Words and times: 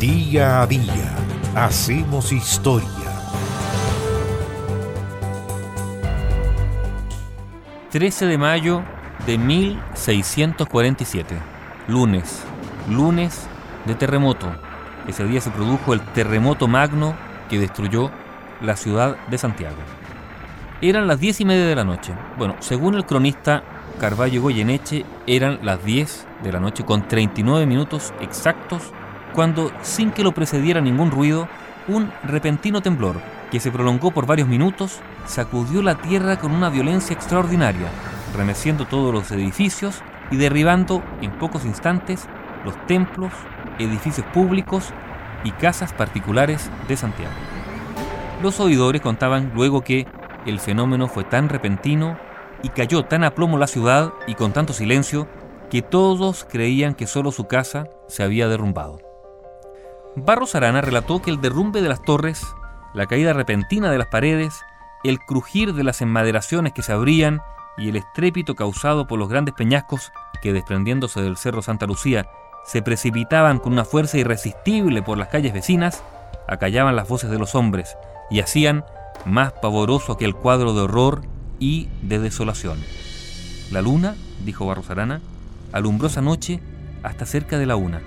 Día 0.00 0.62
a 0.62 0.66
día 0.68 1.16
hacemos 1.56 2.30
historia. 2.30 2.88
...13 7.92 8.26
de 8.26 8.38
mayo 8.38 8.84
de 9.26 9.38
1647... 9.38 11.36
...lunes... 11.88 12.44
...lunes 12.88 13.48
de 13.86 13.96
terremoto... 13.96 14.46
...ese 15.08 15.24
día 15.24 15.40
se 15.40 15.50
produjo 15.50 15.94
el 15.94 16.00
terremoto 16.12 16.68
magno... 16.68 17.16
...que 17.50 17.58
destruyó 17.58 18.12
la 18.60 18.76
ciudad 18.76 19.16
de 19.26 19.36
Santiago... 19.36 19.78
Eran 20.80 21.08
las 21.08 21.18
diez 21.18 21.40
y 21.40 21.44
media 21.44 21.66
de 21.66 21.74
la 21.74 21.82
noche. 21.82 22.14
Bueno, 22.36 22.54
según 22.60 22.94
el 22.94 23.04
cronista 23.04 23.64
Carballo 23.98 24.42
Goyeneche, 24.42 25.04
eran 25.26 25.58
las 25.62 25.84
10 25.84 26.26
de 26.44 26.52
la 26.52 26.60
noche 26.60 26.84
con 26.84 27.08
39 27.08 27.66
minutos 27.66 28.14
exactos 28.20 28.92
cuando, 29.34 29.72
sin 29.82 30.10
que 30.10 30.24
lo 30.24 30.32
precediera 30.32 30.80
ningún 30.80 31.10
ruido, 31.10 31.48
un 31.86 32.10
repentino 32.22 32.80
temblor, 32.82 33.16
que 33.50 33.60
se 33.60 33.70
prolongó 33.70 34.10
por 34.10 34.26
varios 34.26 34.48
minutos, 34.48 35.00
sacudió 35.26 35.82
la 35.82 35.96
tierra 35.96 36.38
con 36.38 36.52
una 36.52 36.68
violencia 36.68 37.14
extraordinaria, 37.14 37.88
remeciendo 38.36 38.86
todos 38.86 39.12
los 39.12 39.30
edificios 39.30 40.02
y 40.30 40.36
derribando 40.36 41.02
en 41.22 41.30
pocos 41.32 41.64
instantes 41.64 42.26
los 42.64 42.74
templos, 42.86 43.32
edificios 43.78 44.26
públicos 44.26 44.90
y 45.44 45.50
casas 45.52 45.92
particulares 45.92 46.70
de 46.88 46.96
Santiago. 46.96 47.32
Los 48.42 48.60
oidores 48.60 49.00
contaban 49.00 49.52
luego 49.54 49.82
que 49.82 50.06
el 50.46 50.60
fenómeno 50.60 51.08
fue 51.08 51.24
tan 51.24 51.48
repentino 51.48 52.18
y 52.62 52.68
cayó 52.68 53.04
tan 53.04 53.24
a 53.24 53.34
plomo 53.34 53.58
la 53.58 53.66
ciudad 53.66 54.12
y 54.26 54.34
con 54.34 54.52
tanto 54.52 54.72
silencio 54.72 55.28
que 55.70 55.82
todos 55.82 56.46
creían 56.48 56.94
que 56.94 57.06
solo 57.06 57.32
su 57.32 57.46
casa 57.46 57.88
se 58.08 58.22
había 58.22 58.48
derrumbado. 58.48 59.07
Barros 60.24 60.54
Arana 60.54 60.80
relató 60.80 61.22
que 61.22 61.30
el 61.30 61.40
derrumbe 61.40 61.82
de 61.82 61.88
las 61.88 62.02
torres, 62.02 62.46
la 62.94 63.06
caída 63.06 63.32
repentina 63.32 63.90
de 63.90 63.98
las 63.98 64.08
paredes, 64.08 64.62
el 65.04 65.18
crujir 65.20 65.74
de 65.74 65.84
las 65.84 66.00
enmaderaciones 66.00 66.72
que 66.72 66.82
se 66.82 66.92
abrían 66.92 67.40
y 67.76 67.88
el 67.88 67.96
estrépito 67.96 68.54
causado 68.54 69.06
por 69.06 69.18
los 69.18 69.28
grandes 69.28 69.54
peñascos 69.54 70.12
que 70.42 70.52
desprendiéndose 70.52 71.20
del 71.22 71.36
Cerro 71.36 71.62
Santa 71.62 71.86
Lucía 71.86 72.28
se 72.64 72.82
precipitaban 72.82 73.58
con 73.58 73.72
una 73.72 73.84
fuerza 73.84 74.18
irresistible 74.18 75.02
por 75.02 75.16
las 75.16 75.28
calles 75.28 75.52
vecinas, 75.52 76.02
acallaban 76.46 76.96
las 76.96 77.08
voces 77.08 77.30
de 77.30 77.38
los 77.38 77.54
hombres 77.54 77.96
y 78.30 78.40
hacían 78.40 78.84
más 79.24 79.52
pavoroso 79.52 80.12
aquel 80.12 80.34
cuadro 80.34 80.74
de 80.74 80.82
horror 80.82 81.22
y 81.58 81.88
de 82.02 82.18
desolación. 82.18 82.78
La 83.70 83.82
luna, 83.82 84.16
dijo 84.44 84.66
Barros 84.66 84.90
Arana, 84.90 85.20
alumbró 85.72 86.08
esa 86.08 86.22
noche 86.22 86.60
hasta 87.02 87.26
cerca 87.26 87.58
de 87.58 87.66
la 87.66 87.76
una. 87.76 88.00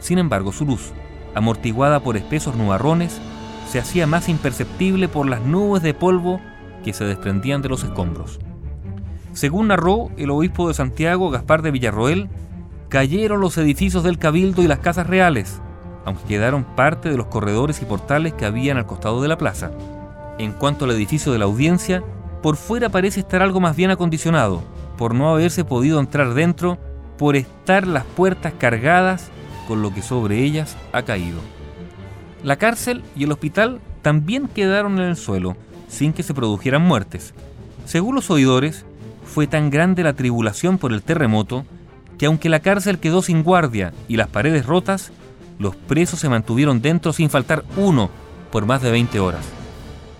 Sin 0.00 0.18
embargo, 0.18 0.52
su 0.52 0.64
luz, 0.64 0.92
amortiguada 1.34 2.00
por 2.00 2.16
espesos 2.16 2.56
nubarrones, 2.56 3.20
se 3.68 3.78
hacía 3.78 4.06
más 4.06 4.28
imperceptible 4.28 5.08
por 5.08 5.26
las 5.26 5.42
nubes 5.42 5.82
de 5.82 5.94
polvo 5.94 6.40
que 6.84 6.92
se 6.92 7.04
desprendían 7.04 7.62
de 7.62 7.68
los 7.68 7.84
escombros. 7.84 8.40
Según 9.32 9.68
narró 9.68 10.10
el 10.16 10.30
obispo 10.30 10.66
de 10.66 10.74
Santiago, 10.74 11.30
Gaspar 11.30 11.62
de 11.62 11.70
Villarroel, 11.70 12.28
cayeron 12.88 13.40
los 13.40 13.56
edificios 13.58 14.02
del 14.02 14.18
cabildo 14.18 14.62
y 14.62 14.66
las 14.66 14.80
casas 14.80 15.06
reales, 15.06 15.60
aunque 16.04 16.24
quedaron 16.24 16.64
parte 16.64 17.10
de 17.10 17.16
los 17.16 17.26
corredores 17.26 17.80
y 17.80 17.84
portales 17.84 18.32
que 18.34 18.46
habían 18.46 18.76
al 18.76 18.86
costado 18.86 19.22
de 19.22 19.28
la 19.28 19.38
plaza. 19.38 19.70
En 20.38 20.52
cuanto 20.52 20.84
al 20.84 20.90
edificio 20.90 21.32
de 21.32 21.38
la 21.38 21.44
audiencia, 21.44 22.02
por 22.42 22.56
fuera 22.56 22.88
parece 22.88 23.20
estar 23.20 23.42
algo 23.42 23.60
más 23.60 23.76
bien 23.76 23.90
acondicionado, 23.90 24.62
por 24.98 25.14
no 25.14 25.30
haberse 25.30 25.64
podido 25.64 26.00
entrar 26.00 26.34
dentro, 26.34 26.78
por 27.16 27.36
estar 27.36 27.86
las 27.86 28.04
puertas 28.04 28.54
cargadas 28.58 29.30
con 29.70 29.82
lo 29.82 29.94
que 29.94 30.02
sobre 30.02 30.42
ellas 30.42 30.76
ha 30.92 31.02
caído. 31.02 31.38
La 32.42 32.56
cárcel 32.56 33.04
y 33.14 33.22
el 33.24 33.30
hospital 33.30 33.80
también 34.02 34.48
quedaron 34.48 34.98
en 34.98 35.04
el 35.04 35.16
suelo, 35.16 35.56
sin 35.86 36.12
que 36.12 36.24
se 36.24 36.34
produjeran 36.34 36.82
muertes. 36.82 37.34
Según 37.84 38.16
los 38.16 38.30
oidores, 38.30 38.84
fue 39.24 39.46
tan 39.46 39.70
grande 39.70 40.02
la 40.02 40.14
tribulación 40.14 40.78
por 40.78 40.92
el 40.92 41.02
terremoto 41.02 41.64
que 42.18 42.26
aunque 42.26 42.48
la 42.48 42.60
cárcel 42.60 42.98
quedó 42.98 43.22
sin 43.22 43.44
guardia 43.44 43.92
y 44.08 44.16
las 44.16 44.26
paredes 44.26 44.66
rotas, 44.66 45.12
los 45.60 45.76
presos 45.76 46.18
se 46.18 46.28
mantuvieron 46.28 46.82
dentro 46.82 47.12
sin 47.12 47.30
faltar 47.30 47.64
uno 47.76 48.10
por 48.50 48.66
más 48.66 48.82
de 48.82 48.90
20 48.90 49.20
horas 49.20 49.46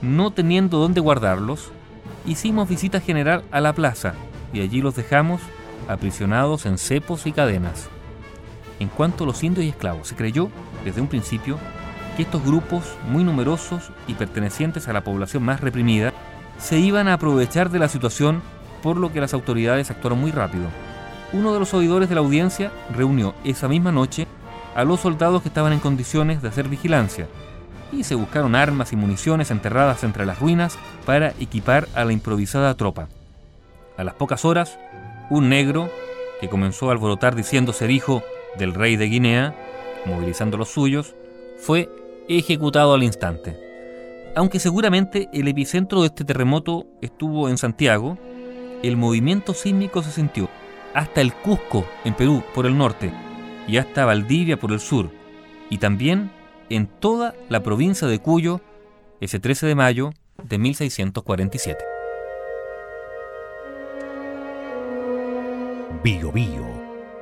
no 0.02 0.30
teniendo 0.30 0.78
dónde 0.78 1.00
guardarlos, 1.00 1.70
hicimos 2.26 2.68
visita 2.68 3.00
general 3.00 3.44
a 3.50 3.60
la 3.60 3.72
plaza 3.72 4.14
y 4.52 4.60
allí 4.60 4.80
los 4.80 4.96
dejamos 4.96 5.40
aprisionados 5.88 6.66
en 6.66 6.78
cepos 6.78 7.26
y 7.26 7.32
cadenas. 7.32 7.88
En 8.80 8.88
cuanto 8.88 9.24
a 9.24 9.26
los 9.26 9.44
indios 9.44 9.66
y 9.66 9.68
esclavos, 9.68 10.08
se 10.08 10.16
creyó 10.16 10.48
desde 10.84 11.02
un 11.02 11.06
principio 11.06 11.58
que 12.16 12.22
estos 12.22 12.42
grupos, 12.42 12.82
muy 13.08 13.22
numerosos 13.22 13.92
y 14.08 14.14
pertenecientes 14.14 14.88
a 14.88 14.94
la 14.94 15.04
población 15.04 15.42
más 15.42 15.60
reprimida, 15.60 16.14
se 16.58 16.78
iban 16.78 17.06
a 17.06 17.14
aprovechar 17.14 17.70
de 17.70 17.78
la 17.78 17.88
situación 17.88 18.42
por 18.82 18.96
lo 18.96 19.12
que 19.12 19.20
las 19.20 19.34
autoridades 19.34 19.90
actuaron 19.90 20.18
muy 20.18 20.30
rápido. 20.30 20.64
Uno 21.34 21.52
de 21.52 21.60
los 21.60 21.74
oidores 21.74 22.08
de 22.08 22.14
la 22.14 22.22
audiencia 22.22 22.72
reunió 22.92 23.34
esa 23.44 23.68
misma 23.68 23.92
noche 23.92 24.26
a 24.74 24.84
los 24.84 25.00
soldados 25.00 25.42
que 25.42 25.48
estaban 25.48 25.74
en 25.74 25.80
condiciones 25.80 26.40
de 26.40 26.48
hacer 26.48 26.68
vigilancia 26.68 27.28
y 27.92 28.04
se 28.04 28.14
buscaron 28.14 28.54
armas 28.54 28.94
y 28.94 28.96
municiones 28.96 29.50
enterradas 29.50 30.04
entre 30.04 30.24
las 30.24 30.40
ruinas 30.40 30.78
para 31.04 31.34
equipar 31.38 31.86
a 31.94 32.04
la 32.04 32.12
improvisada 32.12 32.74
tropa. 32.74 33.08
A 33.98 34.04
las 34.04 34.14
pocas 34.14 34.46
horas, 34.46 34.78
un 35.28 35.50
negro, 35.50 35.90
que 36.40 36.48
comenzó 36.48 36.88
a 36.88 36.92
alborotar 36.92 37.34
diciendo 37.34 37.74
ser 37.74 37.90
hijo 37.90 38.22
del 38.58 38.74
rey 38.74 38.96
de 38.96 39.06
Guinea, 39.06 39.54
movilizando 40.06 40.56
los 40.56 40.68
suyos, 40.68 41.14
fue 41.58 41.88
ejecutado 42.28 42.94
al 42.94 43.02
instante. 43.02 43.56
Aunque 44.34 44.60
seguramente 44.60 45.28
el 45.32 45.48
epicentro 45.48 46.00
de 46.00 46.06
este 46.06 46.24
terremoto 46.24 46.86
estuvo 47.00 47.48
en 47.48 47.58
Santiago, 47.58 48.16
el 48.82 48.96
movimiento 48.96 49.54
sísmico 49.54 50.02
se 50.02 50.12
sintió 50.12 50.48
hasta 50.94 51.20
el 51.20 51.32
Cusco, 51.32 51.84
en 52.04 52.14
Perú, 52.14 52.42
por 52.54 52.66
el 52.66 52.76
norte, 52.76 53.12
y 53.68 53.76
hasta 53.76 54.04
Valdivia, 54.04 54.58
por 54.58 54.72
el 54.72 54.80
sur, 54.80 55.10
y 55.68 55.78
también 55.78 56.30
en 56.68 56.86
toda 56.86 57.34
la 57.48 57.62
provincia 57.62 58.08
de 58.08 58.18
Cuyo 58.18 58.60
ese 59.20 59.38
13 59.38 59.66
de 59.66 59.74
mayo 59.74 60.10
de 60.42 60.58
1647. 60.58 61.84
Bio 66.02 66.32
Bio, 66.32 66.79